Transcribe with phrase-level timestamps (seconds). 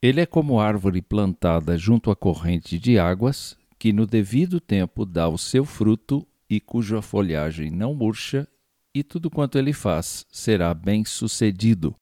[0.00, 5.28] Ele é como árvore plantada junto à corrente de águas, que no devido tempo dá
[5.28, 8.46] o seu fruto e cuja folhagem não murcha,
[8.94, 11.96] e tudo quanto ele faz será bem sucedido.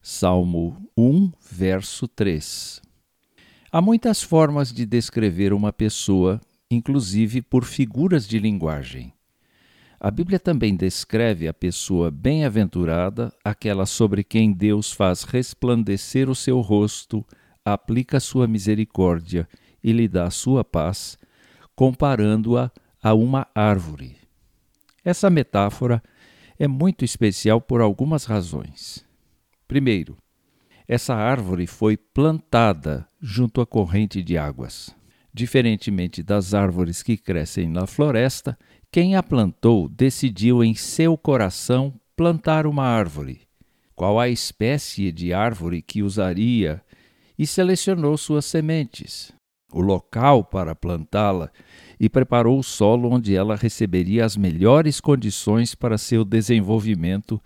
[0.00, 2.82] Salmo 1, verso 3.
[3.70, 6.38] Há muitas formas de descrever uma pessoa,
[6.70, 9.14] inclusive por figuras de linguagem.
[10.04, 16.60] A Bíblia também descreve a pessoa bem-aventurada, aquela sobre quem Deus faz resplandecer o seu
[16.60, 17.24] rosto,
[17.64, 19.48] aplica sua misericórdia
[19.80, 21.16] e lhe dá sua paz,
[21.76, 22.68] comparando-a
[23.00, 24.16] a uma árvore.
[25.04, 26.02] Essa metáfora
[26.58, 29.06] é muito especial por algumas razões.
[29.68, 30.16] Primeiro,
[30.88, 34.92] essa árvore foi plantada junto à corrente de águas.
[35.32, 38.58] Diferentemente das árvores que crescem na floresta,
[38.92, 43.40] quem a plantou decidiu em seu coração plantar uma árvore.
[43.96, 46.82] Qual a espécie de árvore que usaria
[47.38, 49.32] e selecionou suas sementes,
[49.72, 51.50] o local para plantá-la
[51.98, 57.40] e preparou o solo onde ela receberia as melhores condições para seu desenvolvimento,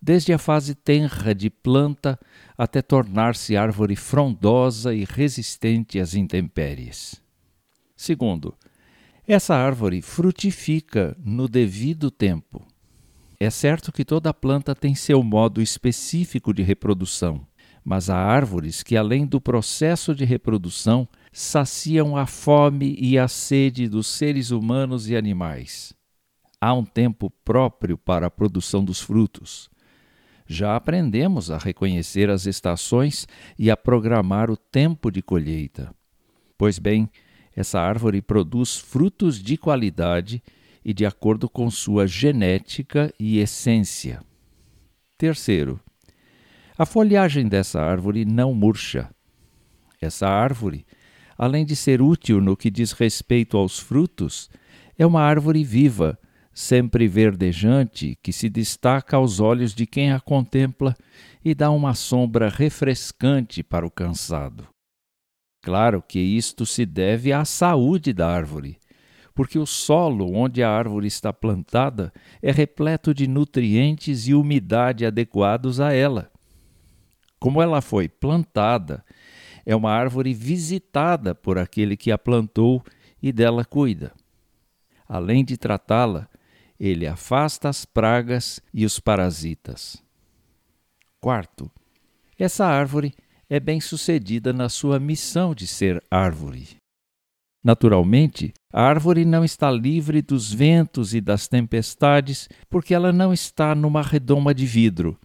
[0.00, 2.18] desde a fase tenra de planta
[2.56, 7.20] até tornar-se árvore frondosa e resistente às intempéries.
[7.94, 8.54] Segundo,
[9.32, 12.66] essa árvore frutifica no devido tempo.
[13.38, 17.46] É certo que toda planta tem seu modo específico de reprodução,
[17.84, 23.88] mas há árvores que, além do processo de reprodução, saciam a fome e a sede
[23.88, 25.92] dos seres humanos e animais.
[26.60, 29.68] Há um tempo próprio para a produção dos frutos.
[30.46, 33.26] Já aprendemos a reconhecer as estações
[33.58, 35.94] e a programar o tempo de colheita.
[36.56, 37.10] Pois bem,
[37.56, 40.42] essa árvore produz frutos de qualidade
[40.84, 44.20] e de acordo com sua genética e essência.
[45.16, 45.80] Terceiro,
[46.76, 49.10] a folhagem dessa árvore não murcha.
[49.98, 50.84] Essa árvore,
[51.38, 54.50] além de ser útil no que diz respeito aos frutos,
[54.98, 56.18] é uma árvore viva,
[56.52, 60.94] sempre verdejante, que se destaca aos olhos de quem a contempla
[61.42, 64.75] e dá uma sombra refrescante para o cansado.
[65.66, 68.78] Claro que isto se deve à saúde da árvore,
[69.34, 75.80] porque o solo onde a árvore está plantada é repleto de nutrientes e umidade adequados
[75.80, 76.30] a ela.
[77.40, 79.04] Como ela foi plantada,
[79.66, 82.80] é uma árvore visitada por aquele que a plantou
[83.20, 84.14] e dela cuida.
[85.08, 86.28] Além de tratá-la,
[86.78, 90.00] ele afasta as pragas e os parasitas.
[91.20, 91.68] Quarto,
[92.38, 93.12] essa árvore
[93.48, 96.76] é bem-sucedida na sua missão de ser árvore.
[97.62, 103.74] Naturalmente, a árvore não está livre dos ventos e das tempestades porque ela não está
[103.74, 105.18] numa redoma de vidro,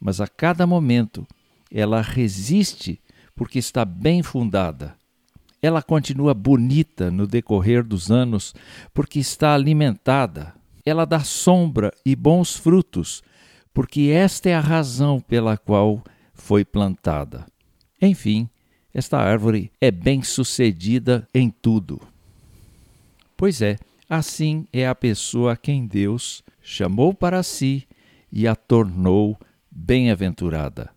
[0.00, 1.26] mas a cada momento
[1.70, 3.00] ela resiste
[3.34, 4.94] porque está bem fundada.
[5.60, 8.54] Ela continua bonita no decorrer dos anos
[8.92, 10.54] porque está alimentada.
[10.84, 13.22] Ela dá sombra e bons frutos,
[13.72, 16.02] porque esta é a razão pela qual
[16.34, 17.46] foi plantada.
[18.02, 18.48] Enfim,
[18.92, 22.00] esta árvore é bem-sucedida em tudo.
[23.36, 23.78] Pois é,
[24.10, 27.86] assim é a pessoa a quem Deus chamou para si
[28.30, 29.38] e a tornou
[29.70, 30.90] bem-aventurada.